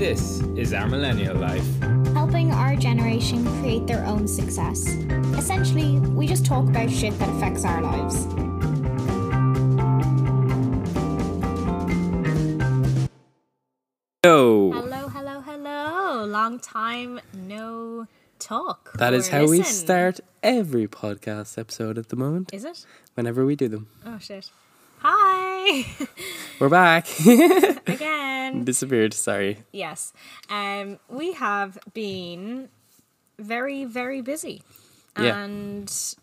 [0.00, 1.62] This is our millennial life.
[2.14, 4.88] helping our generation create their own success.
[5.36, 8.24] Essentially, we just talk about shit that affects our lives.
[14.24, 16.24] Yo, Hello, hello, hello.
[16.26, 18.06] Long time no
[18.38, 18.92] talk.
[18.94, 22.52] that is or how we start every podcast episode at the moment.
[22.52, 22.84] Is it?
[23.14, 24.50] Whenever we do them, Oh shit.
[24.98, 25.49] Hi
[26.58, 27.06] we're back.
[27.86, 28.64] again.
[28.64, 29.14] Disappeared.
[29.14, 29.58] Sorry.
[29.72, 30.12] yes.
[30.48, 32.68] Um we have been
[33.38, 34.62] very, very busy.
[35.18, 35.42] Yeah.
[35.42, 36.16] And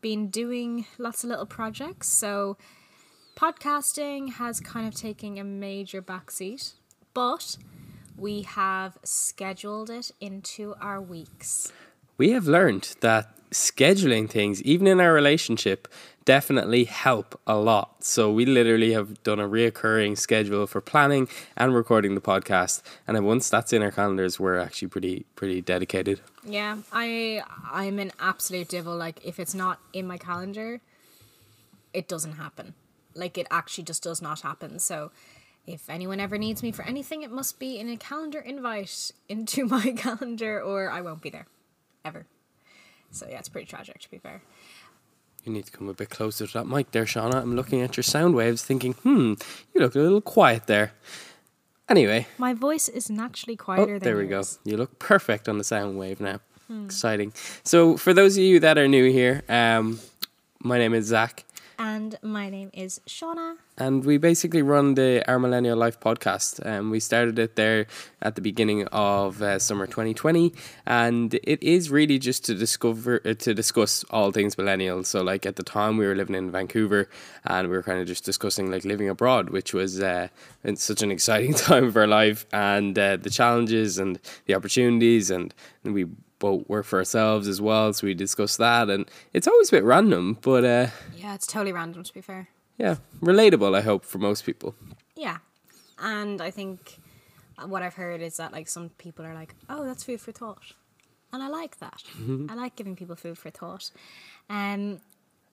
[0.00, 2.08] been doing lots of little projects.
[2.08, 2.56] So
[3.36, 6.74] podcasting has kind of taken a major backseat.
[7.14, 7.56] But
[8.16, 11.72] we have scheduled it into our weeks.
[12.16, 15.88] We have learned that scheduling things, even in our relationship,
[16.28, 18.04] definitely help a lot.
[18.04, 22.82] So we literally have done a reoccurring schedule for planning and recording the podcast.
[23.06, 26.20] And once that's in our calendars, we're actually pretty pretty dedicated.
[26.44, 27.40] Yeah, I
[27.72, 28.94] I'm an absolute devil.
[28.94, 30.82] Like if it's not in my calendar,
[31.94, 32.74] it doesn't happen.
[33.14, 34.80] Like it actually just does not happen.
[34.80, 35.10] So
[35.66, 39.64] if anyone ever needs me for anything, it must be in a calendar invite into
[39.64, 41.46] my calendar or I won't be there.
[42.04, 42.26] Ever.
[43.12, 44.42] So yeah, it's pretty tragic to be fair.
[45.48, 47.36] You need to come a bit closer to that mic there, Shauna.
[47.36, 49.32] I'm looking at your sound waves thinking, hmm,
[49.74, 50.92] you look a little quiet there.
[51.88, 54.42] Anyway, My voice is naturally oh, quieter than there we go.
[54.64, 56.40] You look perfect on the sound wave now.
[56.84, 57.32] Exciting.
[57.62, 60.00] So, for those of you that are new here, um,
[60.60, 61.46] my name is Zach.
[61.80, 63.54] And my name is Shauna.
[63.76, 66.66] and we basically run the Our Millennial Life podcast.
[66.66, 67.86] Um, we started it there
[68.20, 70.52] at the beginning of uh, summer 2020,
[70.86, 75.06] and it is really just to discover uh, to discuss all things millennials.
[75.06, 77.08] So, like at the time, we were living in Vancouver,
[77.44, 80.28] and we were kind of just discussing like living abroad, which was uh,
[80.74, 85.54] such an exciting time of our life, and uh, the challenges and the opportunities, and,
[85.84, 86.06] and we
[86.38, 87.92] both work for ourselves as well.
[87.92, 91.72] So we discussed that, and it's always a bit random, but uh, Yeah, it's totally
[91.72, 92.48] random to be fair.
[92.76, 93.74] yeah, relatable.
[93.76, 94.74] I hope for most people.
[95.16, 95.38] Yeah.
[95.98, 96.98] And I think
[97.66, 100.72] what I've heard is that like some people are like, "Oh, that's food for thought."
[101.32, 102.02] And I like that.
[102.48, 103.90] I like giving people food for thought.
[104.48, 105.00] Um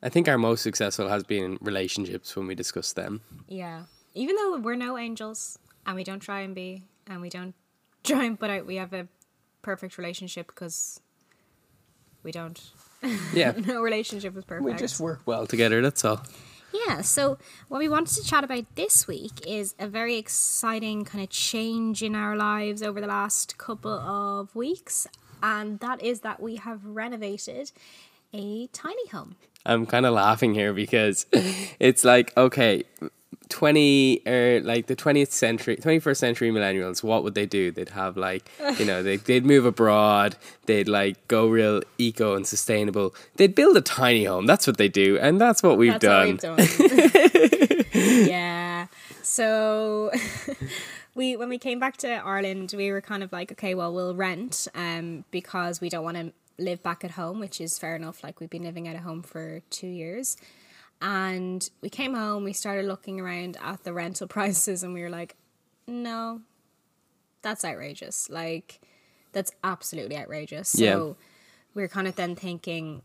[0.03, 3.21] I think our most successful has been relationships when we discuss them.
[3.47, 3.83] yeah.
[4.13, 7.55] Even though we're no angels and we don't try and be and we don't
[8.03, 9.07] try and put out we have a
[9.65, 11.01] perfect relationship because
[12.23, 12.61] we don't.
[13.33, 13.53] Yeah.
[13.65, 14.65] No relationship is perfect.
[14.65, 16.21] we just work well together, that's all.
[16.87, 17.37] Yeah, so
[17.67, 22.03] what we wanted to chat about this week is a very exciting kind of change
[22.03, 25.07] in our lives over the last couple of weeks,
[25.41, 27.71] and that is that we have renovated
[28.33, 29.35] a tiny home.
[29.65, 31.25] I'm kind of laughing here because
[31.79, 32.83] it's like, okay,
[33.49, 37.71] 20 or like the 20th century, 21st century millennials, what would they do?
[37.71, 40.35] They'd have like, you know, they, they'd move abroad,
[40.65, 43.13] they'd like go real eco and sustainable.
[43.35, 44.45] They'd build a tiny home.
[44.45, 45.17] That's what they do.
[45.17, 46.37] And that's what we've done.
[46.37, 47.85] That's what we've done.
[48.27, 48.87] yeah.
[49.23, 50.11] So
[51.15, 54.15] we when we came back to Ireland, we were kind of like, okay, well, we'll
[54.15, 58.23] rent um because we don't want to live back at home, which is fair enough.
[58.23, 60.37] Like we've been living at a home for 2 years.
[61.01, 65.09] And we came home, we started looking around at the rental prices and we were
[65.09, 65.35] like,
[65.87, 66.41] no.
[67.41, 68.29] That's outrageous.
[68.29, 68.81] Like
[69.31, 70.69] that's absolutely outrageous.
[70.69, 71.25] So Yeah.
[71.75, 73.01] we were kind of then thinking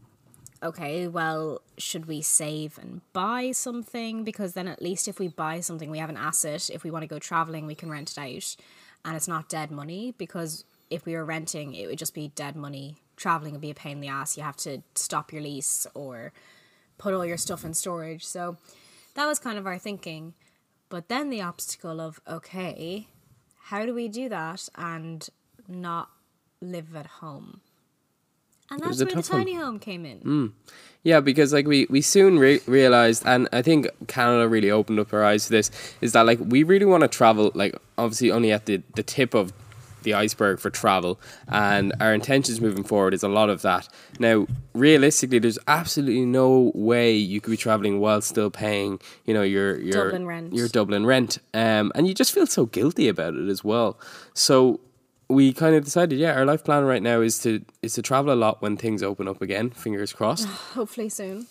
[0.62, 4.24] okay, well, should we save and buy something?
[4.24, 6.68] Because then at least if we buy something, we have an asset.
[6.70, 8.56] If we want to go traveling, we can rent it out
[9.04, 10.14] and it's not dead money.
[10.18, 12.96] Because if we were renting, it would just be dead money.
[13.16, 14.36] Traveling would be a pain in the ass.
[14.36, 16.32] You have to stop your lease or
[17.00, 18.24] put all your stuff in storage.
[18.26, 18.58] So
[19.14, 20.34] that was kind of our thinking.
[20.90, 23.08] But then the obstacle of, okay,
[23.64, 25.26] how do we do that and
[25.66, 26.10] not
[26.60, 27.62] live at home?
[28.70, 29.40] And that's where the tough one.
[29.40, 30.18] tiny home came in.
[30.18, 30.46] Hmm.
[31.02, 35.12] Yeah, because like we we soon re- realized, and I think Canada really opened up
[35.12, 38.52] our eyes to this, is that like we really want to travel, like obviously only
[38.52, 39.52] at the the tip of
[40.02, 43.88] the iceberg for travel, and our intentions moving forward is a lot of that.
[44.18, 49.42] Now, realistically, there's absolutely no way you could be traveling while still paying, you know,
[49.42, 50.52] your your Dublin rent.
[50.52, 53.98] your Dublin rent, um, and you just feel so guilty about it as well.
[54.34, 54.80] So
[55.28, 58.32] we kind of decided, yeah, our life plan right now is to is to travel
[58.32, 59.70] a lot when things open up again.
[59.70, 60.46] Fingers crossed.
[60.74, 61.46] Hopefully soon.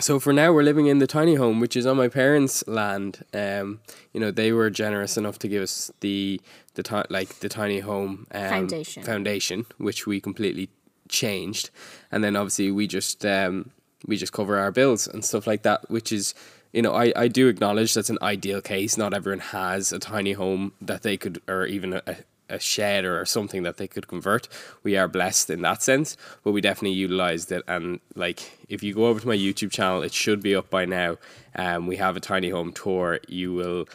[0.00, 3.24] So for now, we're living in the tiny home, which is on my parents' land.
[3.34, 3.80] Um,
[4.12, 6.40] you know, they were generous enough to give us the
[6.74, 9.02] the ti- like the tiny home um, Foundation.
[9.02, 10.70] foundation, which we completely
[11.08, 11.68] changed,
[12.10, 13.70] and then obviously we just um,
[14.06, 16.34] we just cover our bills and stuff like that, which is.
[16.74, 18.96] You know, I, I do acknowledge that's an ideal case.
[18.96, 22.02] Not everyone has a tiny home that they could, or even a,
[22.48, 24.48] a shed or something that they could convert.
[24.82, 27.62] We are blessed in that sense, but we definitely utilized it.
[27.66, 30.84] And like, if you go over to my YouTube channel, it should be up by
[30.84, 31.16] now.
[31.54, 33.20] Um, we have a tiny home tour.
[33.28, 33.88] You will,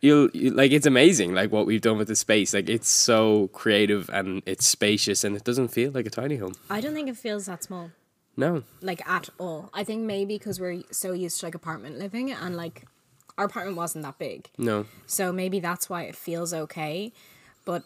[0.00, 2.54] you'll you, like, it's amazing, like what we've done with the space.
[2.54, 6.54] Like, it's so creative and it's spacious, and it doesn't feel like a tiny home.
[6.70, 7.90] I don't think it feels that small.
[8.36, 9.70] No, like at all.
[9.72, 12.84] I think maybe because we're so used to like apartment living and like
[13.38, 14.48] our apartment wasn't that big.
[14.58, 14.86] no.
[15.06, 17.12] So maybe that's why it feels okay.
[17.64, 17.84] But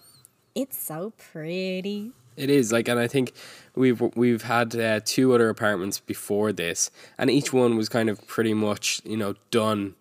[0.55, 2.13] it's so pretty.
[2.37, 3.33] It is like, and I think
[3.75, 8.25] we've we've had uh, two other apartments before this, and each one was kind of
[8.27, 9.95] pretty much you know done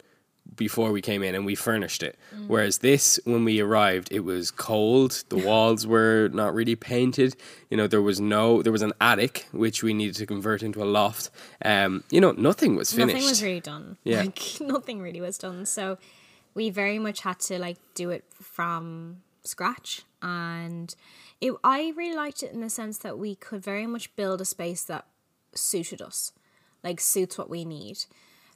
[0.56, 2.18] before we came in, and we furnished it.
[2.48, 5.24] Whereas this, when we arrived, it was cold.
[5.30, 7.36] The walls were not really painted.
[7.70, 10.82] You know, there was no there was an attic which we needed to convert into
[10.82, 11.30] a loft.
[11.66, 13.16] Um, you know, nothing was finished.
[13.16, 13.98] Nothing was really done.
[14.04, 14.22] Yeah.
[14.22, 15.66] Like nothing really was done.
[15.66, 15.98] So
[16.54, 20.94] we very much had to like do it from scratch and
[21.42, 24.46] it I really liked it in the sense that we could very much build a
[24.46, 25.06] space that
[25.54, 26.32] suited us.
[26.84, 28.06] Like suits what we need.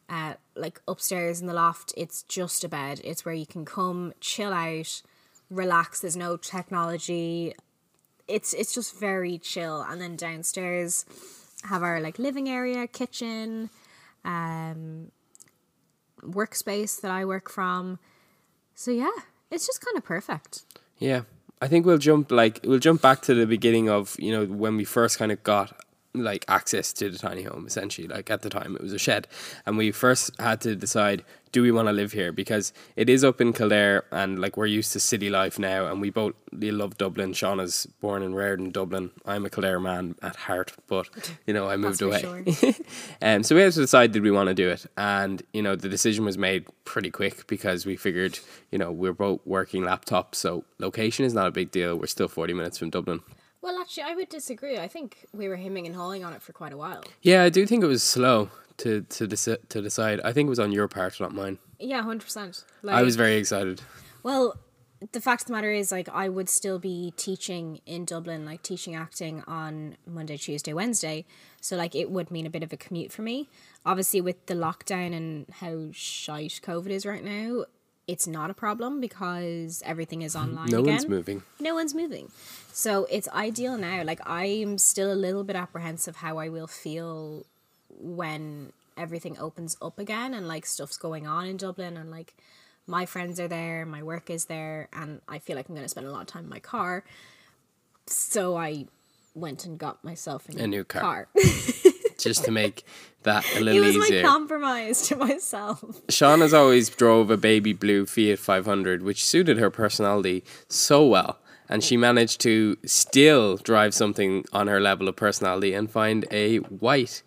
[0.10, 3.00] Uh, like upstairs in the loft, it's just a bed.
[3.04, 5.02] It's where you can come, chill out,
[5.50, 6.02] relax.
[6.02, 7.54] There's no technology.
[8.28, 9.82] It's it's just very chill.
[9.82, 11.06] And then downstairs,
[11.64, 13.70] have our like living area, kitchen,
[14.26, 15.12] um,
[16.22, 18.00] workspace that I work from.
[18.76, 19.12] So yeah,
[19.50, 20.64] it's just kind of perfect.
[20.98, 21.22] Yeah,
[21.62, 24.78] I think we'll jump like we'll jump back to the beginning of you know when
[24.78, 25.80] we first kind of got
[26.14, 28.08] like access to the tiny home essentially.
[28.08, 29.28] Like at the time it was a shed.
[29.66, 32.32] And we first had to decide do we want to live here?
[32.32, 36.00] Because it is up in Kildare and like we're used to city life now and
[36.00, 37.34] we both we love Dublin.
[37.34, 39.12] Shauna's born and reared in Dublin.
[39.26, 41.10] I'm a Kildare man at heart but
[41.46, 42.22] you know I moved away.
[42.22, 42.74] sure.
[43.22, 45.76] um, so we had to decide did we want to do it, and you know
[45.76, 48.40] the decision was made pretty quick because we figured
[48.72, 51.96] you know we're both working laptops, so location is not a big deal.
[51.96, 53.22] We're still forty minutes from Dublin.
[53.62, 54.78] Well, actually, I would disagree.
[54.80, 57.04] I think we were hemming and hawing on it for quite a while.
[57.22, 60.20] Yeah, I do think it was slow to to deci- to decide.
[60.24, 61.60] I think it was on your part, not mine.
[61.80, 62.64] Yeah, hundred percent.
[62.88, 63.82] I was very excited.
[64.24, 64.56] well.
[65.14, 68.62] The fact of the matter is, like, I would still be teaching in Dublin, like
[68.62, 71.26] teaching acting on Monday, Tuesday, Wednesday.
[71.60, 73.50] So, like, it would mean a bit of a commute for me.
[73.84, 77.66] Obviously, with the lockdown and how shite COVID is right now,
[78.08, 80.70] it's not a problem because everything is online.
[80.70, 80.94] No again.
[80.94, 81.44] one's moving.
[81.60, 82.32] no one's moving.
[82.74, 84.04] So it's ideal now.
[84.04, 87.46] Like I'm still a little bit apprehensive how I will feel
[87.90, 92.34] when everything opens up again and like stuff's going on in Dublin and like
[92.88, 96.08] my friends are there, my work is there, and I feel like I'm gonna spend
[96.08, 97.04] a lot of time in my car.
[98.08, 98.88] So I
[99.36, 101.02] went and got myself a new, A new car.
[101.02, 101.28] car.
[102.22, 102.86] Just to make
[103.24, 104.02] that a little easier.
[104.02, 105.82] it was my compromise to myself.
[106.08, 111.38] Shauna's always drove a baby blue Fiat 500, which suited her personality so well.
[111.70, 116.58] And she managed to still drive something on her level of personality and find a
[116.58, 117.24] white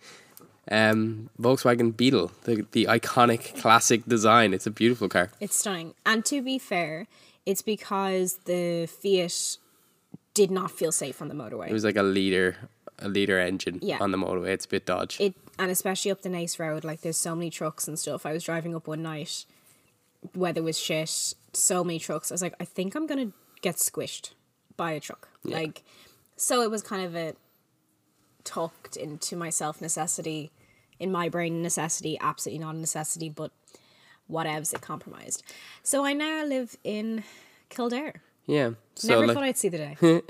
[0.70, 4.52] um, Volkswagen Beetle, the, the iconic classic design.
[4.52, 5.31] It's a beautiful car.
[5.41, 5.94] It's stunning.
[6.05, 7.06] And to be fair,
[7.46, 9.58] it's because the Fiat
[10.35, 11.69] did not feel safe on the motorway.
[11.69, 12.56] It was like a liter,
[12.99, 13.99] a liter engine Yeah.
[14.00, 14.49] on the motorway.
[14.49, 15.20] It's a bit dodge.
[15.20, 18.32] it and especially up the nice road like there's so many trucks and stuff i
[18.32, 19.44] was driving up one night
[20.35, 23.31] weather was shit so many trucks i was like i think i'm gonna
[23.63, 24.32] get squished
[24.77, 25.84] by a truck like
[26.36, 27.34] so it was kind of a
[28.43, 30.51] talked into myself necessity
[30.98, 33.53] in my brain necessity absolutely not a necessity but
[34.31, 35.43] whatevs it compromised
[35.82, 37.22] so i now live in
[37.70, 38.70] kildare yeah.
[38.96, 39.96] So never like, thought i'd see the day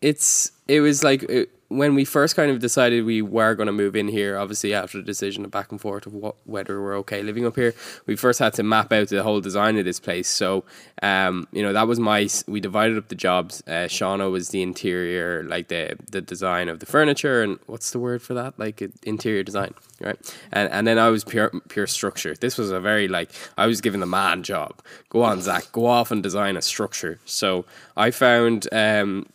[0.00, 3.72] it's it was like it, when we first kind of decided we were going to
[3.72, 6.96] move in here obviously after the decision of back and forth of what whether we're
[6.96, 7.74] okay living up here
[8.06, 10.28] we first had to map out the whole design of this place.
[10.28, 10.64] So
[11.02, 13.62] um you know that was my we divided up the jobs.
[13.66, 17.98] Uh, Shauna was the interior like the the design of the furniture and what's the
[17.98, 18.58] word for that?
[18.58, 20.18] Like interior design right?
[20.52, 22.34] And and then I was pure pure structure.
[22.34, 24.80] This was a very like I was given the man job.
[25.10, 27.18] Go on Zach go off and design a structure.
[27.24, 27.64] So
[27.96, 29.26] I found um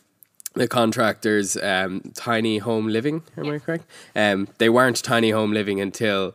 [0.54, 3.84] the contractors um, tiny home living am i correct?
[4.14, 6.34] Um, they weren't tiny home living until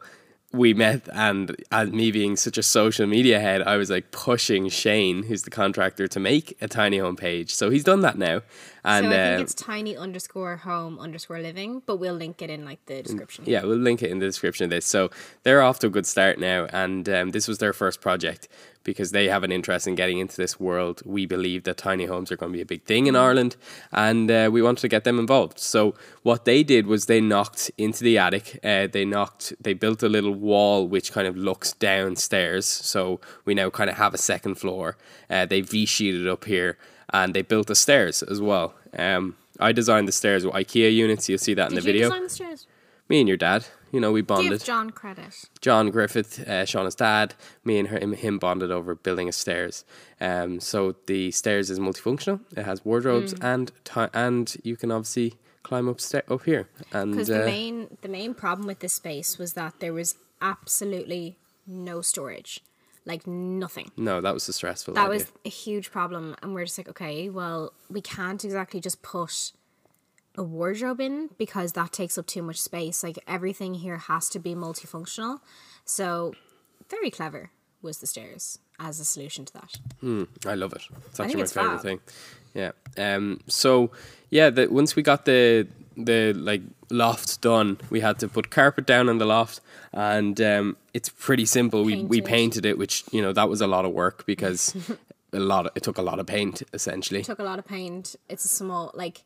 [0.52, 4.68] we met and and me being such a social media head i was like pushing
[4.68, 7.54] shane who's the contractor to make a tiny home page.
[7.54, 8.42] So he's done that now
[8.84, 12.50] And so I think uh, it's tiny underscore home underscore living, but we'll link it
[12.50, 13.44] in like the description.
[13.48, 14.86] Yeah, we'll link it in the description of this.
[14.86, 15.10] So
[15.44, 18.48] they're off to a good start now, and um, this was their first project
[18.84, 21.02] because they have an interest in getting into this world.
[21.06, 23.56] We believe that tiny homes are going to be a big thing in Ireland,
[23.92, 25.60] and uh, we wanted to get them involved.
[25.60, 28.60] So what they did was they knocked into the attic.
[28.64, 29.54] Uh, they knocked.
[29.62, 32.66] They built a little wall which kind of looks downstairs.
[32.66, 34.98] So we now kind of have a second floor.
[35.30, 36.78] Uh, they V sheeted up here,
[37.14, 38.74] and they built the stairs as well.
[38.98, 41.28] Um, I designed the stairs with IKEA units.
[41.30, 42.10] You'll see that in the you video.
[42.10, 42.68] design the stairs?
[43.10, 44.52] Me and your dad, you know, we bonded.
[44.60, 45.34] Give John credit.
[45.62, 47.34] John Griffith, uh, Shauna's dad,
[47.66, 49.84] me and her, him, him bonded over building a stairs.
[50.22, 52.40] Um, so the stairs is multifunctional.
[52.56, 53.44] It has wardrobes Mm.
[53.44, 56.70] and ti- and you can obviously climb up sta- up here.
[56.94, 60.16] And Because uh, the main the main problem with this space was that there was
[60.40, 62.62] absolutely no storage,
[63.10, 63.92] like nothing.
[63.98, 64.94] no, that was the stressful.
[64.94, 65.14] That idea.
[65.14, 69.52] was a huge problem, and we're just like, okay, well, we can't exactly just put
[70.36, 73.04] a wardrobe in because that takes up too much space.
[73.04, 75.40] Like everything here has to be multifunctional.
[75.84, 76.34] So,
[76.90, 77.50] very clever
[77.82, 79.76] was the stairs as a solution to that.
[80.46, 80.84] I love it.
[81.08, 81.82] It's actually my favorite fab.
[81.82, 82.00] thing.
[82.54, 82.72] Yeah.
[82.98, 83.40] Um.
[83.48, 83.92] So
[84.30, 85.68] yeah, that once we got the
[86.06, 90.78] the like loft done, we had to put carpet down in the loft, and um,
[90.94, 91.84] it's pretty simple.
[91.84, 92.26] We we Painted.
[92.26, 94.76] painted it, which you know that was a lot of work because
[95.34, 97.20] a lot of, it took a lot of paint essentially.
[97.22, 98.16] It took a lot of paint.
[98.30, 99.24] It's a small like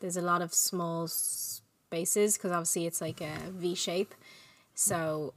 [0.00, 4.14] there's a lot of small spaces because obviously it's like a V shape.
[4.74, 5.34] So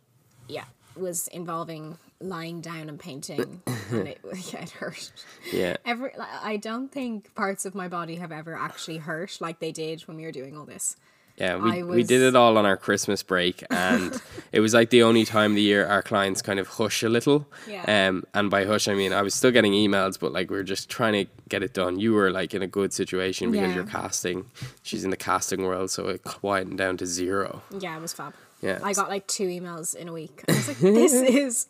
[0.48, 4.20] yeah, was involving lying down and painting, and it
[4.54, 5.12] yeah it hurt.
[5.52, 5.78] Yeah.
[5.86, 9.72] Every like, I don't think parts of my body have ever actually hurt like they
[9.72, 10.96] did when we were doing all this.
[11.38, 14.20] Yeah, we, I we did it all on our Christmas break, and
[14.52, 17.10] it was like the only time of the year our clients kind of hush a
[17.10, 17.46] little.
[17.70, 18.08] Yeah.
[18.08, 20.64] Um, and by hush, I mean I was still getting emails, but like we are
[20.64, 22.00] just trying to get it done.
[22.00, 23.76] You were like in a good situation because Yeah.
[23.76, 24.46] you're casting.
[24.82, 27.62] She's in the casting world, so it quietened down to zero.
[27.80, 28.34] Yeah, it was fab.
[28.64, 28.80] Yeah.
[28.82, 30.44] I got like two emails in a week.
[30.50, 31.14] I was like, this
[31.44, 31.68] is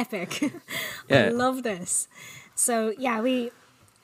[0.00, 0.52] epic.
[1.10, 2.08] I love this.
[2.54, 3.50] So yeah, we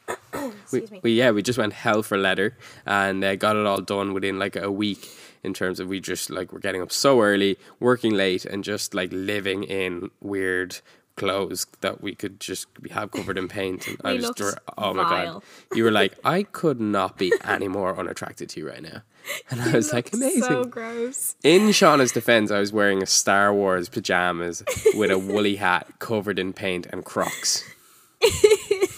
[0.35, 1.01] We, excuse me.
[1.03, 2.57] we yeah, we just went hell for leather
[2.87, 5.09] and uh, got it all done within like a week.
[5.45, 8.95] In terms of we just like we're getting up so early, working late, and just
[8.95, 10.79] like living in weird
[11.17, 13.89] clothes that we could just have covered in paint.
[13.89, 15.43] And I was, oh my god,
[15.75, 19.03] you were like, I could not be any more unattracted to you right now,
[19.51, 20.43] and I was like, amazing.
[20.43, 21.37] So gross.
[21.43, 24.63] In Shauna's defense, I was wearing a Star Wars pajamas
[24.95, 27.65] with a woolly hat covered in paint and Crocs.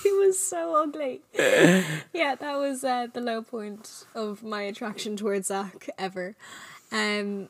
[0.07, 1.21] It was so ugly.
[2.13, 6.35] yeah, that was uh, the low point of my attraction towards Zach ever.
[6.93, 7.49] Um,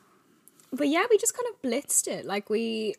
[0.73, 2.25] but yeah, we just kind of blitzed it.
[2.25, 2.95] Like we,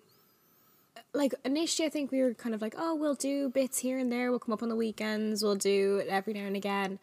[1.14, 4.12] like initially, I think we were kind of like, oh, we'll do bits here and
[4.12, 4.30] there.
[4.30, 5.44] We'll come up on the weekends.
[5.44, 7.00] We'll do it every now and again.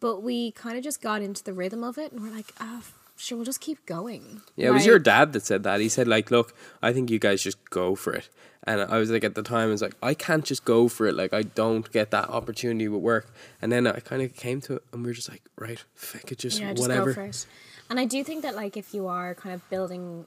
[0.00, 2.82] But we kind of just got into the rhythm of it, and we're like, oh,
[3.16, 4.42] sure, we'll just keep going.
[4.56, 5.80] Yeah, it was your dad that said that.
[5.80, 8.28] He said, like, look, I think you guys just go for it.
[8.64, 11.06] And I was like, at the time, I was like, I can't just go for
[11.06, 11.14] it.
[11.14, 13.32] Like, I don't get that opportunity with work.
[13.62, 16.30] And then I kind of came to it, and we are just like, right, fuck
[16.32, 17.10] it, just yeah, whatever.
[17.10, 17.46] go for it.
[17.88, 20.26] And I do think that like if you are kind of building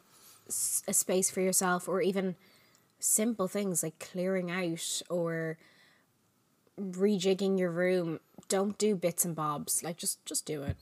[0.88, 2.35] a space for yourself, or even
[2.99, 5.57] simple things like clearing out or
[6.79, 9.83] rejigging your room, don't do bits and bobs.
[9.83, 10.75] Like just just do it.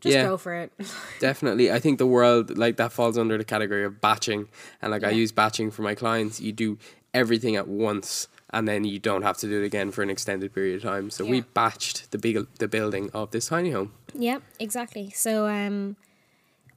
[0.00, 0.22] Just Yeah.
[0.24, 0.72] go for it.
[1.20, 1.72] Definitely.
[1.72, 4.48] I think the world, like, that falls under the category of batching.
[4.80, 6.40] And, like, I use batching for my clients.
[6.40, 6.78] You do
[7.14, 8.28] everything at once.
[8.50, 11.10] And then you don't have to do it again for an extended period of time.
[11.10, 13.92] So we batched the big the building of this tiny home.
[14.14, 15.10] Yep, exactly.
[15.10, 15.96] So um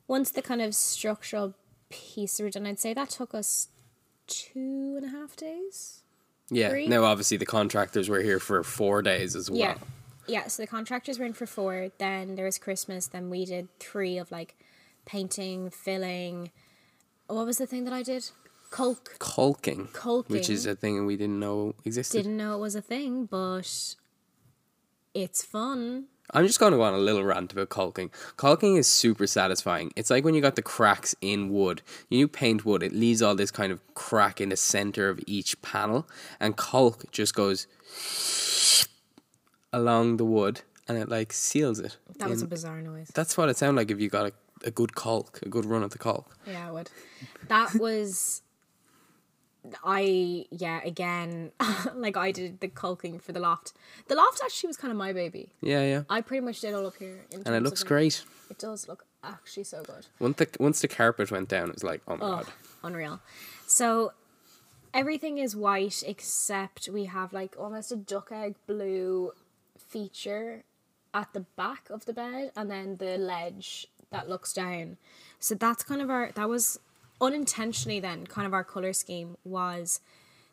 [0.08, 1.54] once the kind of structural
[1.90, 3.68] piece were done, I'd say that took us
[4.26, 6.02] two and a half days.
[6.50, 6.70] Yeah.
[6.70, 6.88] Three?
[6.88, 9.60] Now, obviously, the contractors were here for four days as well.
[9.60, 9.78] Yeah.
[10.30, 13.68] Yeah, so the contractors were in for four, then there was Christmas, then we did
[13.80, 14.56] three of like
[15.06, 16.52] painting, filling.
[17.28, 18.30] What was the thing that I did?
[18.70, 19.18] Caulk.
[19.18, 19.90] Caulking.
[20.28, 22.20] Which is a thing we didn't know existed.
[22.20, 23.96] Didn't know it was a thing, but
[25.16, 26.06] it's fun.
[26.32, 28.12] I'm just going to go on a little rant about caulking.
[28.38, 29.92] Caulking is super satisfying.
[29.96, 31.82] It's like when you got the cracks in wood.
[32.10, 35.60] You paint wood, it leaves all this kind of crack in the center of each
[35.64, 36.08] panel,
[36.40, 37.66] and caulk just goes
[39.72, 41.98] along the wood and it like seals it.
[42.18, 43.12] That was a bizarre noise.
[43.14, 44.34] That's what it sounded like if you got a,
[44.66, 46.38] a good caulk, a good run at the caulk.
[46.48, 46.90] Yeah, I would.
[47.48, 48.42] That was.
[49.84, 51.52] I yeah again
[51.94, 53.74] like I did the caulking for the loft.
[54.08, 55.50] The loft actually was kind of my baby.
[55.62, 56.04] Yeah, yeah.
[56.10, 57.26] I pretty much did all up here.
[57.32, 58.24] In And it looks great.
[58.50, 60.08] It does look actually so good.
[60.20, 62.46] Once the, once the carpet went down, it was like, oh my Oh, god.
[62.84, 63.20] unreal.
[63.68, 64.14] So
[64.94, 69.34] everything is white except we have like almost a duck egg blue
[69.90, 70.64] feature
[71.14, 74.98] at the back of the bed and then the ledge that looks down.
[75.40, 76.80] So that's kind of our that was
[77.22, 80.00] unintentionally then kind of our color scheme was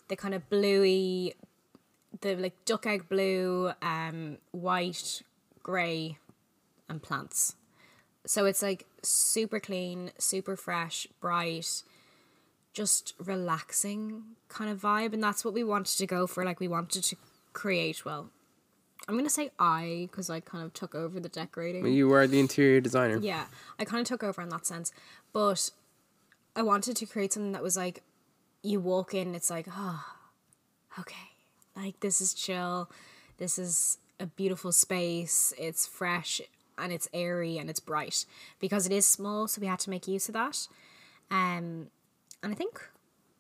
[0.09, 1.35] the kind of bluey
[2.21, 5.23] the like duck egg blue, um, white,
[5.63, 6.19] grey,
[6.89, 7.57] and plants.
[8.25, 11.83] So it's like super clean, super fresh, bright,
[12.73, 15.13] just relaxing kind of vibe.
[15.13, 16.45] And that's what we wanted to go for.
[16.45, 17.17] Like, we wanted to
[17.53, 18.31] create, well,
[19.09, 21.87] I'm going to say I because I kind of took over the decorating.
[21.87, 23.19] You were the interior designer.
[23.19, 23.47] Yeah,
[23.79, 24.93] I kind of took over in that sense.
[25.33, 25.71] But
[26.57, 28.03] I wanted to create something that was like,
[28.63, 30.05] you walk in, it's like, oh,
[30.99, 31.31] okay,
[31.77, 32.91] like this is chill.
[33.39, 35.53] This is a beautiful space.
[35.59, 36.41] It's fresh
[36.79, 38.25] and it's airy and it's bright
[38.59, 39.47] because it is small.
[39.47, 40.67] So we had to make use of that.
[41.31, 41.89] Um,
[42.43, 42.81] and I think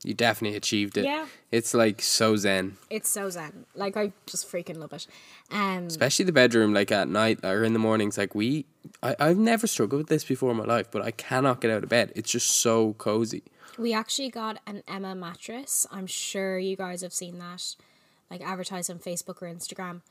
[0.04, 1.04] You definitely achieved it.
[1.04, 1.26] Yeah.
[1.50, 2.76] It's like so zen.
[2.90, 3.64] it's so zen.
[3.74, 5.06] Like I just freaking love it.
[5.50, 8.16] Um, Especially the bedroom, like at night or in the mornings.
[8.18, 8.66] Like we,
[9.02, 11.82] I, I've never struggled with this before in my life, but I cannot get out
[11.82, 12.12] of bed.
[12.14, 13.42] It's just so cozy.
[13.78, 15.86] We actually got an Emma mattress.
[15.90, 17.74] I'm sure you guys have seen that,
[18.30, 20.02] like advertised on Facebook or Instagram.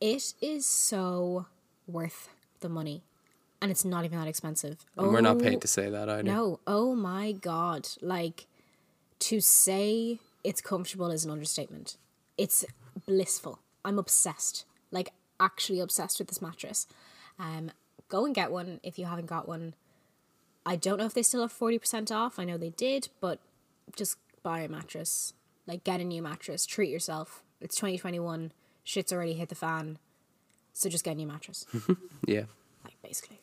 [0.00, 1.46] It is so
[1.86, 2.28] worth
[2.60, 3.02] the money,
[3.60, 4.84] and it's not even that expensive.
[4.96, 6.22] And we're not Oh, paid to say that either.
[6.22, 7.88] No, oh my god!
[8.00, 8.46] Like
[9.28, 11.96] to say it's comfortable is an understatement.
[12.36, 12.64] It's
[13.06, 13.58] blissful.
[13.84, 14.64] I'm obsessed.
[14.90, 16.86] Like actually obsessed with this mattress.
[17.38, 17.70] Um,
[18.08, 19.74] go and get one if you haven't got one.
[20.66, 22.38] I don't know if they still have forty percent off.
[22.38, 23.38] I know they did, but
[23.96, 25.32] just buy a mattress.
[25.66, 26.66] Like get a new mattress.
[26.66, 27.42] Treat yourself.
[27.60, 28.52] It's 2021.
[28.82, 29.98] Shit's already hit the fan.
[30.74, 31.66] So just get a new mattress.
[32.26, 32.44] Yeah.
[32.84, 33.40] like basically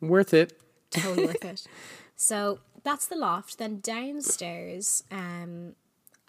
[0.00, 0.52] Worth it.
[0.90, 1.66] totally worth it.
[2.16, 3.58] So that's the loft.
[3.58, 5.74] Then downstairs, um,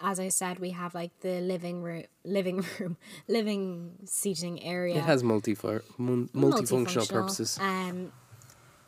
[0.00, 2.96] as I said, we have like the living room, living room,
[3.28, 4.96] living seating area.
[4.96, 5.56] It has multi
[5.98, 7.58] mun- multifunctional purposes.
[7.60, 8.12] Um,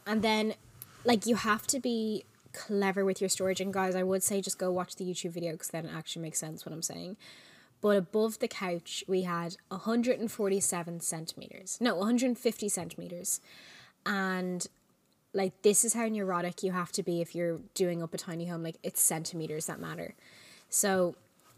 [0.06, 0.54] and then,
[1.04, 3.60] like, you have to be clever with your storage.
[3.60, 6.22] And guys, I would say just go watch the YouTube video because then it actually
[6.22, 7.16] makes sense what I'm saying.
[7.80, 11.78] But above the couch, we had 147 centimeters.
[11.80, 13.40] No, 150 centimeters.
[14.06, 14.66] And
[15.34, 18.46] like this is how neurotic you have to be if you're doing up a tiny
[18.46, 18.62] home.
[18.62, 20.14] Like it's centimeters that matter.
[20.70, 21.16] So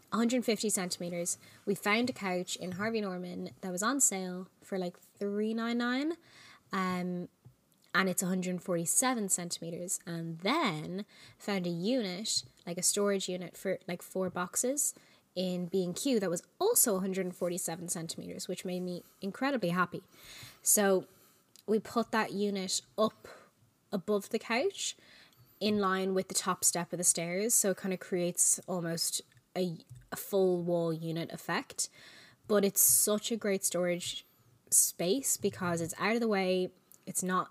[0.09, 1.37] 150 centimeters.
[1.65, 6.13] We found a couch in Harvey Norman that was on sale for like 399
[6.73, 7.29] um
[7.95, 11.05] and it's 147 centimeters and then
[11.39, 14.93] found a unit like a storage unit for like four boxes
[15.35, 20.03] in B&Q that was also 147 centimeters which made me incredibly happy
[20.61, 21.05] so
[21.65, 23.27] we put that unit up
[23.91, 24.95] above the couch
[25.59, 29.21] in line with the top step of the stairs so it kind of creates almost
[29.55, 29.77] a,
[30.11, 31.89] a full wall unit effect.
[32.47, 34.25] But it's such a great storage
[34.69, 36.69] space because it's out of the way.
[37.05, 37.49] It's not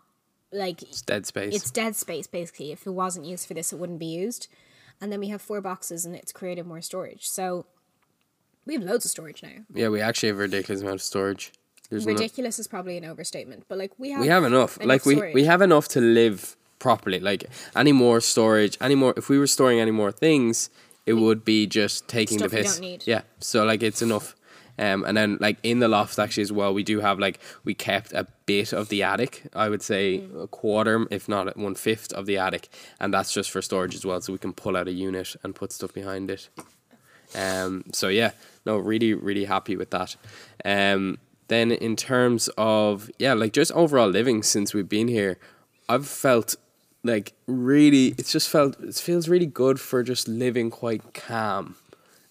[0.52, 1.54] like It's dead space.
[1.54, 2.72] it's dead space basically.
[2.72, 4.48] If it wasn't used for this it wouldn't be used.
[5.00, 7.28] And then we have four boxes and it's created more storage.
[7.28, 7.66] So
[8.64, 9.64] we have loads of storage now.
[9.74, 11.52] Yeah, we actually have a ridiculous amount of storage.
[11.90, 14.78] There's ridiculous is probably an overstatement but like we have we have enough.
[14.84, 15.34] like we storage.
[15.34, 17.20] we have enough to live properly.
[17.20, 17.44] Like
[17.74, 19.14] any more storage, any more.
[19.16, 20.70] If we were storing any more things,
[21.06, 22.80] it would be just taking the we piss.
[23.06, 23.22] Yeah.
[23.40, 24.34] So like it's enough.
[24.78, 27.72] Um, and then like in the loft actually as well, we do have like we
[27.74, 29.42] kept a bit of the attic.
[29.54, 30.42] I would say Mm.
[30.44, 32.68] a quarter, if not one fifth of the attic,
[33.00, 34.20] and that's just for storage as well.
[34.20, 36.50] So we can pull out a unit and put stuff behind it.
[37.34, 38.32] Um, so yeah,
[38.64, 40.16] no, really, really happy with that.
[40.64, 41.18] Um,
[41.48, 45.38] then in terms of yeah, like just overall living since we've been here,
[45.88, 46.56] I've felt
[47.04, 51.76] like really, it's just felt it feels really good for just living quite calm.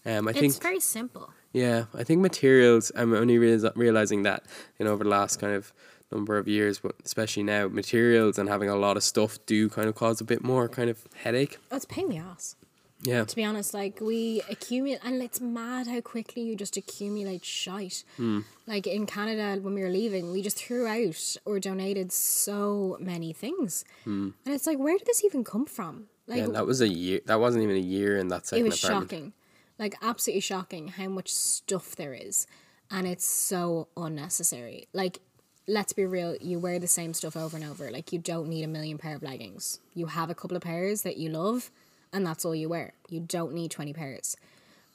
[0.05, 2.91] Um, I think it's very simple yeah, I think materials.
[2.97, 4.43] I'm only realiz- realizing that
[4.77, 5.71] you know over the last kind of
[6.11, 9.87] number of years, but especially now, materials and having a lot of stuff do kind
[9.87, 11.57] of cause a bit more kind of headache.
[11.71, 12.57] oh, it's a pain in the ass
[13.01, 17.45] Yeah, to be honest, like we accumulate, and it's mad how quickly you just accumulate
[17.45, 18.03] shite.
[18.17, 18.41] Hmm.
[18.65, 23.33] Like in Canada, when we were leaving, we just threw out or donated so many
[23.33, 26.07] things, and it's like, where did this even come from?
[26.25, 26.47] Like, yeah.
[26.47, 27.19] That was a year.
[27.25, 29.11] That wasn't even a year in that it was apartment.
[29.11, 29.33] shocking,
[29.77, 32.47] like absolutely shocking how much stuff there is,
[32.89, 34.87] and it's so unnecessary.
[34.93, 35.19] Like,
[35.67, 37.91] let's be real, you wear the same stuff over and over.
[37.91, 39.79] Like, you don't need a million pair of leggings.
[39.93, 41.71] You have a couple of pairs that you love,
[42.15, 42.93] and that's all you wear.
[43.09, 44.37] You don't need twenty pairs.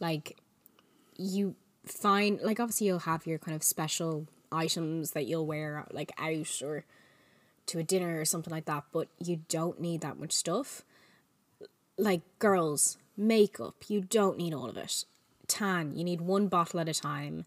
[0.01, 0.39] Like,
[1.19, 1.55] you
[1.85, 6.63] find like obviously you'll have your kind of special items that you'll wear like out
[6.63, 6.85] or
[7.67, 10.83] to a dinner or something like that, but you don't need that much stuff.
[11.99, 15.05] Like girls, makeup, you don't need all of it.
[15.47, 17.45] Tan, you need one bottle at a time.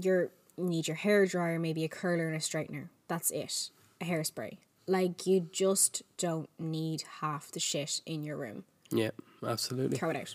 [0.00, 2.88] Your need your hair dryer, maybe a curler and a straightener.
[3.08, 3.70] That's it.
[4.00, 4.58] A hairspray.
[4.88, 8.64] Like you just don't need half the shit in your room.
[8.90, 9.10] Yeah,
[9.46, 9.98] absolutely.
[9.98, 10.34] Throw it out.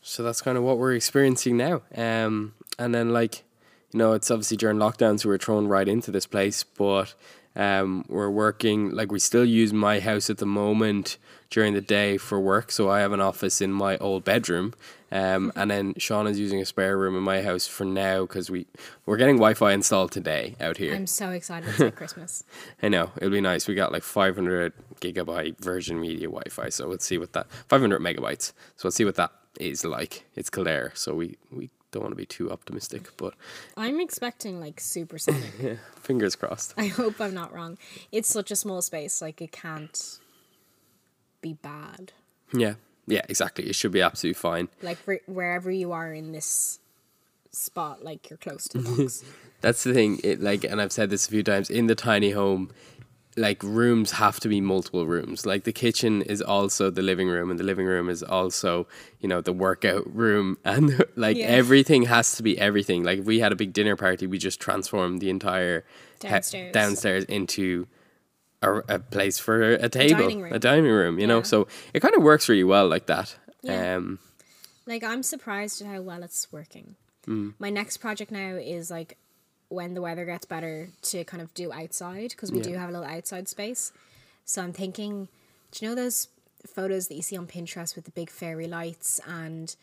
[0.00, 1.82] So that's kind of what we're experiencing now.
[1.94, 3.44] Um, and then like,
[3.92, 7.14] you know, it's obviously during lockdowns we're thrown right into this place, but
[7.54, 11.18] um, we're working like we still use my house at the moment
[11.50, 12.70] during the day for work.
[12.70, 14.74] So I have an office in my old bedroom,
[15.10, 18.50] um, and then Sean is using a spare room in my house for now because
[18.50, 18.66] we
[19.06, 20.94] we're getting Wi-Fi installed today out here.
[20.94, 21.70] I'm so excited.
[21.74, 22.44] for Christmas.
[22.82, 23.66] I know it'll be nice.
[23.66, 28.52] We got like 500 gigabyte Virgin Media Wi-Fi, so let's see what that 500 megabytes.
[28.76, 30.24] So let's see what that is like.
[30.34, 33.34] It's Kildare, so we we don't want to be too optimistic, but
[33.76, 35.52] I'm expecting like supersonic.
[35.60, 36.74] yeah, fingers crossed.
[36.76, 37.78] I hope I'm not wrong.
[38.12, 40.18] It's such a small space, like it can't
[41.40, 42.12] be bad.
[42.52, 42.74] Yeah,
[43.08, 43.68] yeah, exactly.
[43.68, 44.68] It should be absolutely fine.
[44.82, 46.78] Like where- wherever you are in this
[47.50, 49.24] spot, like you're close to the box.
[49.60, 50.20] That's the thing.
[50.22, 52.70] It like, and I've said this a few times in the tiny home.
[53.36, 55.46] Like rooms have to be multiple rooms.
[55.46, 58.88] Like the kitchen is also the living room, and the living room is also,
[59.20, 61.46] you know, the workout room, and like Yeah.
[61.46, 63.04] everything has to be everything.
[63.04, 65.84] Like if we had a big dinner party, we just transformed the entire
[66.20, 66.72] he- Downstairs.
[66.72, 67.86] downstairs into
[68.62, 70.52] a, a place for a table, dining room.
[70.52, 71.18] a dining room.
[71.18, 73.36] You know, so it kind of works really well like that.
[73.62, 73.96] Yeah.
[73.96, 74.18] Um,
[74.86, 76.96] like I'm surprised at how well it's working.
[77.58, 79.18] My next project now is like
[79.68, 82.92] when the weather gets better to kind of do outside because we do have a
[82.92, 83.92] little outside space.
[84.46, 85.28] So I'm thinking,
[85.70, 86.28] do you know those
[86.66, 89.76] photos that you see on Pinterest with the big fairy lights and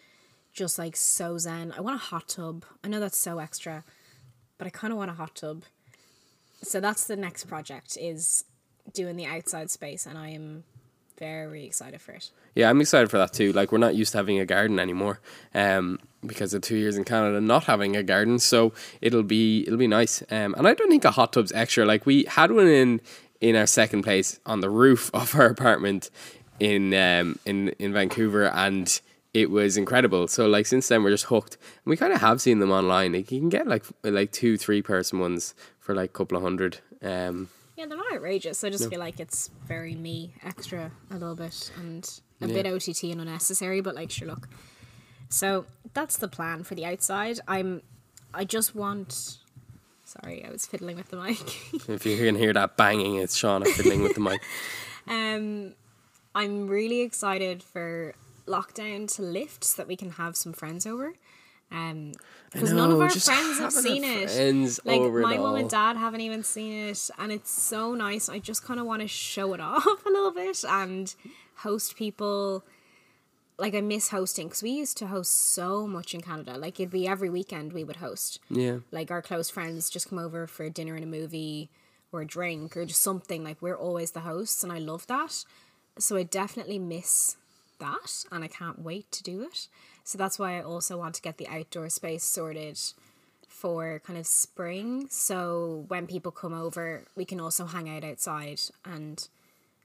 [0.54, 1.72] just like so zen?
[1.78, 2.66] I want a hot tub.
[2.84, 3.84] I know that's so extra,
[4.58, 5.66] but I kind of want a hot tub.
[6.64, 8.44] So that's the next project is
[8.94, 10.64] doing the outside space, and I am
[11.18, 12.30] very excited for it.
[12.56, 13.54] Yeah, I'm excited for that too.
[13.54, 15.20] Like we're not used to having a garden anymore,
[15.54, 18.40] um, because of two years in Canada not having a garden.
[18.40, 20.22] So it'll be it'll be nice.
[20.30, 21.86] Um, and I don't think a hot tub's extra.
[21.86, 23.02] Like we had one in
[23.42, 26.10] in our second place on the roof of our apartment
[26.60, 29.00] in um in in Vancouver, and
[29.34, 30.28] it was incredible.
[30.28, 31.56] So like since then we're just hooked.
[31.56, 33.14] And we kind of have seen them online.
[33.14, 36.44] Like you can get like like two three person ones for like a couple of
[36.44, 36.80] hundred.
[37.02, 38.64] Um, Yeah, they're not outrageous.
[38.64, 43.04] I just feel like it's very me, extra a little bit, and a bit OTT
[43.06, 43.82] and unnecessary.
[43.82, 44.48] But like, sure, look.
[45.30, 47.40] So that's the plan for the outside.
[47.48, 47.82] I'm.
[48.34, 49.38] I just want.
[50.06, 51.40] Sorry, I was fiddling with the mic.
[51.90, 54.40] if you can hear that banging, it's Shauna fiddling with the mic.
[55.08, 55.74] um,
[56.34, 58.14] I'm really excited for
[58.48, 61.14] lockdown to lift so that we can have some friends over.
[61.72, 62.14] Um,
[62.52, 64.80] because none of our friends have seen it.
[64.86, 65.56] Like my mum all.
[65.56, 68.30] and dad haven't even seen it, and it's so nice.
[68.30, 71.14] I just kind of want to show it off a little bit and
[71.58, 72.64] host people.
[73.58, 76.58] Like I miss hosting because we used to host so much in Canada.
[76.58, 78.40] Like it'd be every weekend we would host.
[78.50, 78.80] Yeah.
[78.92, 81.70] Like our close friends just come over for dinner and a movie
[82.12, 83.44] or a drink or just something.
[83.44, 85.44] Like we're always the hosts, and I love that.
[86.00, 87.38] So I definitely miss
[87.80, 89.68] that, and I can't wait to do it.
[90.06, 92.80] So that's why I also want to get the outdoor space sorted
[93.50, 95.08] for kind of spring.
[95.10, 99.28] So when people come over, we can also hang out outside and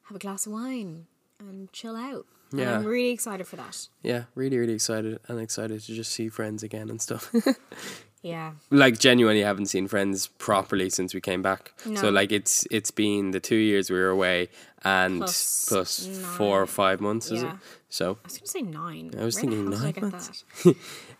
[0.05, 1.07] have a glass of wine
[1.39, 2.27] and chill out.
[2.53, 2.77] And Yeah.
[2.79, 3.89] I'm really excited for that.
[4.03, 7.33] Yeah, really, really excited and excited to just see friends again and stuff.
[8.23, 8.53] Yeah.
[8.71, 11.73] like genuinely haven't seen friends properly since we came back.
[11.97, 14.49] So like it's it's been the two years we were away
[14.85, 16.07] and Plus plus,
[16.37, 17.47] four or five months, is it?
[17.47, 17.57] Yeah.
[17.89, 19.15] So I was to say nine.
[19.19, 20.45] I was Where thinking hell did I nine months.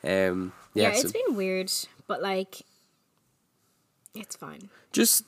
[0.05, 1.73] um Yeah, yeah, so it's been weird,
[2.07, 2.63] but like,
[4.15, 4.69] it's fine.
[4.93, 5.25] just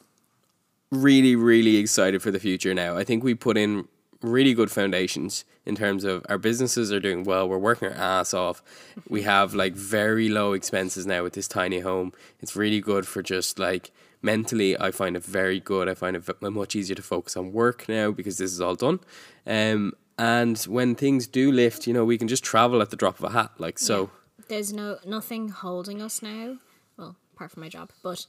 [0.91, 2.97] really, really excited for the future now.
[2.97, 3.89] I think we put in
[4.23, 7.49] really good foundations in terms of our businesses are doing well.
[7.49, 8.63] We're working our ass off.
[9.09, 12.13] We have like very low expenses now with this tiny home.
[12.41, 13.91] It's really good for just like
[14.23, 14.79] mentally.
[14.79, 15.89] I find it very good.
[15.89, 19.01] I find it much easier to focus on work now because this is all done.
[19.47, 23.19] Um, and when things do lift, you know, we can just travel at the drop
[23.19, 23.53] of a hat.
[23.59, 24.11] Like so.
[24.49, 26.59] There's no nothing holding us now.
[26.97, 28.27] Well, apart from my job, but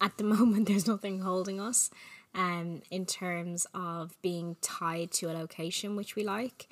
[0.00, 1.90] at the moment, there's nothing holding us.
[2.34, 6.70] Um, in terms of being tied to a location which we like,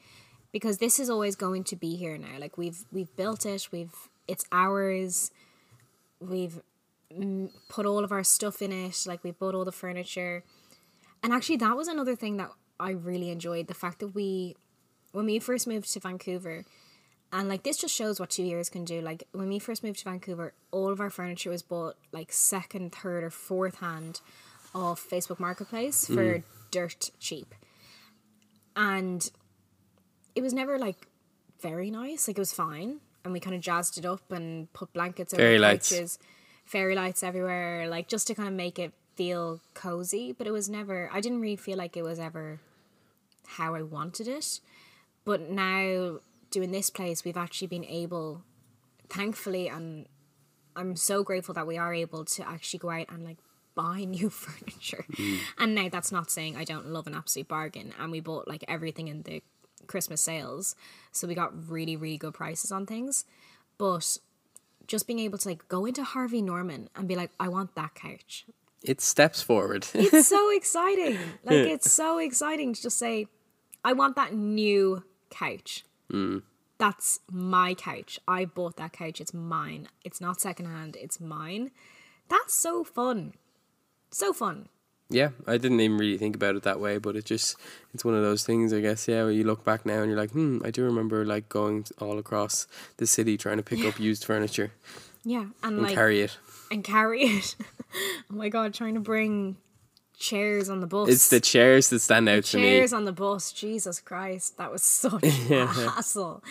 [0.52, 2.38] because this is always going to be here now.
[2.38, 3.68] Like we've we've built it.
[3.70, 3.94] We've
[4.26, 5.30] it's ours.
[6.18, 6.62] We've
[7.68, 9.04] put all of our stuff in it.
[9.06, 10.44] Like we bought all the furniture.
[11.22, 14.56] And actually, that was another thing that I really enjoyed the fact that we,
[15.12, 16.64] when we first moved to Vancouver,
[17.32, 19.00] and like this just shows what two years can do.
[19.00, 22.92] Like when we first moved to Vancouver, all of our furniture was bought like second,
[22.92, 24.20] third, or fourth hand
[24.74, 26.14] off Facebook Marketplace mm.
[26.14, 27.54] for dirt cheap.
[28.76, 29.30] And
[30.34, 31.08] it was never like
[31.60, 32.28] very nice.
[32.28, 33.00] Like it was fine.
[33.24, 35.90] And we kind of jazzed it up and put blankets over Fairy the lights.
[35.90, 36.18] couches.
[36.64, 40.32] fairy lights everywhere, like just to kind of make it feel cozy.
[40.32, 41.10] But it was never.
[41.12, 42.60] I didn't really feel like it was ever
[43.46, 44.60] how I wanted it.
[45.24, 48.42] But now doing this place, we've actually been able,
[49.08, 50.06] thankfully, and
[50.74, 53.38] I'm so grateful that we are able to actually go out and like
[53.82, 55.04] buy new furniture.
[55.12, 55.38] Mm.
[55.58, 57.92] And now that's not saying I don't love an absolute bargain.
[57.98, 59.42] And we bought like everything in the
[59.86, 60.76] Christmas sales,
[61.10, 63.24] so we got really really good prices on things.
[63.78, 64.18] But
[64.86, 67.94] just being able to like go into Harvey Norman and be like, I want that
[67.94, 68.44] couch.
[68.82, 69.86] It steps forward.
[69.94, 71.18] It's so exciting.
[71.44, 73.26] Like it's so exciting to just say,
[73.84, 75.84] I want that new couch.
[76.12, 76.42] Mm.
[76.78, 78.18] That's my couch.
[78.26, 79.20] I bought that couch.
[79.20, 79.88] It's mine.
[80.02, 80.96] It's not secondhand.
[80.96, 81.70] It's mine.
[82.28, 83.34] That's so fun.
[84.10, 84.68] So fun.
[85.12, 87.56] Yeah, I didn't even really think about it that way, but it just
[87.92, 89.08] it's one of those things, I guess.
[89.08, 91.84] Yeah, where you look back now and you're like, hmm, I do remember like going
[91.98, 92.68] all across
[92.98, 94.70] the city trying to pick up used furniture
[95.24, 96.38] Yeah, and, and like carry it.
[96.70, 97.56] and carry it.
[98.30, 99.56] oh my god, trying to bring
[100.16, 101.08] chairs on the bus.
[101.08, 102.62] It's the chairs that stand out to me.
[102.62, 103.50] chairs on the bus.
[103.50, 106.44] Jesus Christ, that was such a hassle.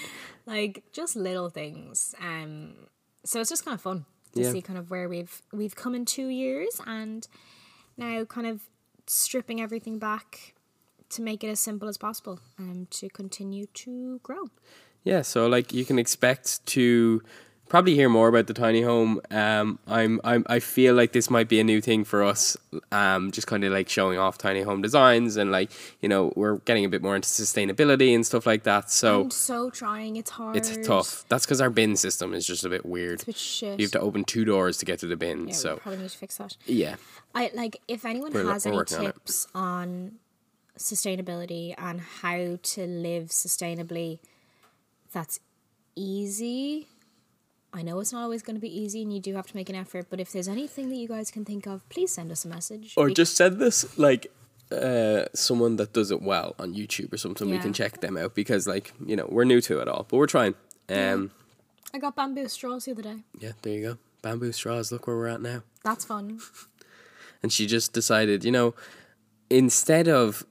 [0.45, 2.13] Like just little things.
[2.19, 2.73] Um,
[3.23, 4.51] so it's just kind of fun to Yeah.
[4.51, 7.27] see kind of where we've we've come in two years and
[7.97, 8.61] now kind of
[9.07, 10.53] stripping everything back
[11.09, 14.49] to make it as simple as possible and to continue to grow.
[15.03, 17.21] Yeah, so like you can expect to
[17.69, 19.21] probably hear more about the tiny home.
[19.31, 22.57] Um, I'm, I'm I feel like this might be a new thing for us.
[22.91, 26.57] Um, just kind of like showing off tiny home designs and like you know we're
[26.57, 28.91] getting a bit more into sustainability and stuff like that.
[28.91, 30.17] So I'm so trying.
[30.17, 30.57] It's hard.
[30.57, 31.25] it's tough.
[31.29, 33.13] That's because our bin system is just a bit weird.
[33.13, 33.79] It's a bit shit.
[33.79, 35.47] You have to open two doors to get to the bin.
[35.47, 36.57] yeah, so probably need to fix that.
[36.65, 36.95] yeah,
[37.33, 40.11] I like if anyone We're has we're any working on tips on
[40.77, 44.19] sustainability and how to live sustainably
[45.11, 45.39] that's
[45.95, 46.87] easy.
[47.73, 49.69] I know it's not always going to be easy and you do have to make
[49.69, 52.43] an effort, but if there's anything that you guys can think of, please send us
[52.43, 52.93] a message.
[52.97, 54.31] or Be- just send this like
[54.71, 57.49] uh someone that does it well on YouTube or something.
[57.49, 60.17] We can check them out because like you know we're new to it all, but
[60.17, 60.55] we're trying.
[60.89, 61.31] Um,
[61.93, 63.17] I got bamboo straws the other day.
[63.39, 63.97] yeah, there you go.
[64.21, 64.91] Bamboo straws.
[64.91, 65.63] Look where we're at now.
[65.83, 66.39] That's fun.
[67.43, 68.75] and she just decided, you know,
[69.49, 70.45] instead of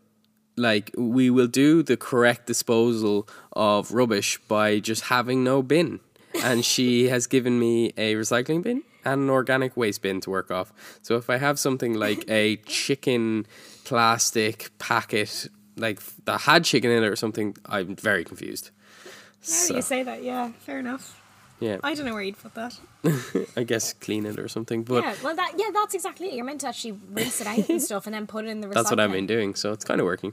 [0.57, 6.01] like we will do the correct disposal of rubbish by just having no bin.
[6.43, 10.51] And she has given me a recycling bin and an organic waste bin to work
[10.51, 10.73] off.
[11.03, 13.47] So if I have something like a chicken
[13.85, 18.71] plastic packet like that had chicken in it or something, I'm very confused.
[19.05, 19.11] Now
[19.43, 21.21] So, you say that, yeah, fair enough.
[21.61, 22.79] yeah, I don't know where you'd put that.
[23.57, 24.83] I guess clean it or something.
[24.83, 26.35] But yeah, well, that yeah, that's exactly it.
[26.35, 28.67] You're meant to actually rinse it out and stuff, and then put it in the.
[28.69, 28.75] Recycling.
[28.75, 29.55] That's what I've been doing.
[29.55, 30.33] So it's kind of working.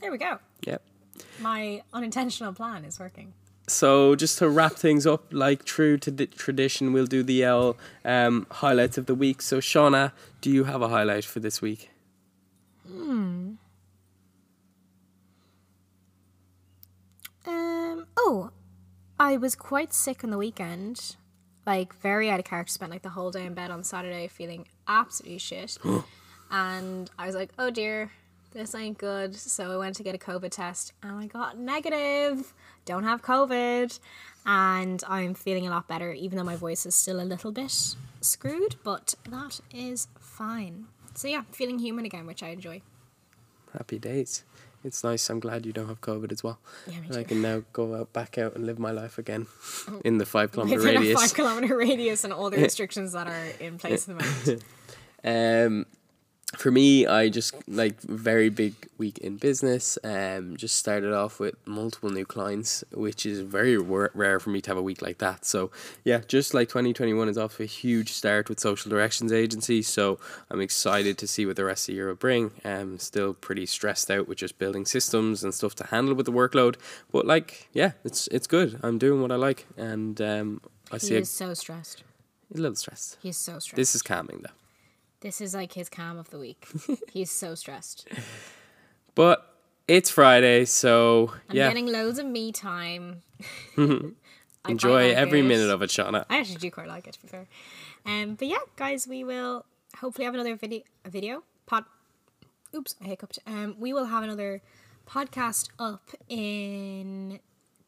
[0.00, 0.38] There we go.
[0.66, 0.82] Yep.
[1.40, 3.32] My unintentional plan is working.
[3.72, 7.76] So just to wrap things up, like true to the tradition, we'll do the L
[8.04, 9.42] um, highlights of the week.
[9.42, 11.90] So Shauna, do you have a highlight for this week?
[12.86, 13.52] Hmm.
[17.46, 18.06] Um.
[18.16, 18.50] Oh,
[19.18, 21.16] I was quite sick on the weekend.
[21.66, 22.72] Like very out of character.
[22.72, 25.78] Spent like the whole day in bed on Saturday, feeling absolutely shit.
[26.50, 28.12] and I was like, oh dear,
[28.52, 29.34] this ain't good.
[29.34, 32.52] So I went to get a COVID test, and I got negative.
[32.84, 33.98] Don't have COVID,
[34.46, 36.12] and I'm feeling a lot better.
[36.12, 40.86] Even though my voice is still a little bit screwed, but that is fine.
[41.14, 42.82] So yeah, feeling human again, which I enjoy.
[43.72, 44.44] Happy days.
[44.84, 45.30] It's nice.
[45.30, 46.58] I'm glad you don't have COVID as well.
[46.88, 49.46] Yeah, me and I can now go out back out and live my life again
[50.04, 51.20] in the five kilometer Within a radius.
[51.20, 54.64] five kilometer radius and all the restrictions that are in place at the moment.
[55.24, 55.86] Um,
[56.56, 59.98] for me, I just like very big week in business.
[60.04, 64.60] Um, just started off with multiple new clients, which is very rare rare for me
[64.60, 65.44] to have a week like that.
[65.44, 65.70] So
[66.04, 69.32] yeah, just like twenty twenty one is off to a huge start with Social Directions
[69.32, 69.82] Agency.
[69.82, 70.18] So
[70.50, 72.50] I'm excited to see what the rest of the year will bring.
[72.64, 76.32] Um, still pretty stressed out with just building systems and stuff to handle with the
[76.32, 76.76] workload,
[77.10, 78.78] but like yeah, it's it's good.
[78.82, 80.60] I'm doing what I like, and um,
[80.90, 82.04] I see He is so stressed.
[82.54, 83.16] a little stressed.
[83.22, 83.76] He's so stressed.
[83.76, 84.50] This is calming though.
[85.22, 86.66] This is like his calm of the week.
[87.12, 88.08] He's so stressed.
[89.14, 89.54] But
[89.86, 93.22] it's Friday, so I'm yeah, getting loads of me time.
[94.68, 95.44] Enjoy like every it.
[95.44, 96.24] minute of it, Shauna.
[96.28, 97.46] I actually do quite like it to be fair.
[98.04, 99.64] Um, but yeah, guys, we will
[99.96, 100.82] hopefully have another video.
[101.04, 101.84] A video pod.
[102.74, 103.38] Oops, I hiccuped.
[103.46, 104.60] Um, we will have another
[105.06, 107.38] podcast up in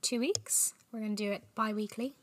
[0.02, 0.74] two weeks.
[0.92, 2.14] We're gonna do it bi-weekly.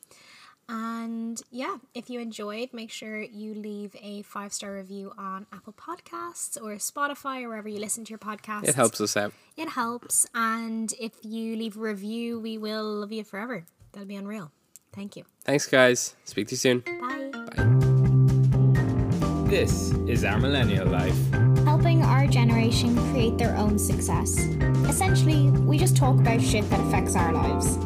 [0.74, 5.74] And yeah, if you enjoyed, make sure you leave a five star review on Apple
[5.74, 8.70] Podcasts or Spotify or wherever you listen to your podcasts.
[8.70, 9.34] It helps us out.
[9.58, 10.26] It helps.
[10.34, 13.66] And if you leave a review, we will love you forever.
[13.92, 14.54] That'll be unreal.
[14.94, 15.26] Thank you.
[15.44, 16.16] Thanks, guys.
[16.24, 16.80] Speak to you soon.
[16.80, 17.32] Bye.
[17.34, 17.68] Bye.
[19.50, 21.18] This is our millennial life.
[21.66, 24.38] helping our generation create their own success.
[24.88, 27.78] Essentially, we just talk about shit that affects our lives.